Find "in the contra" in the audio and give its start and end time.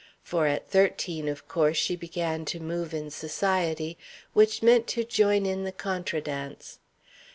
5.45-6.21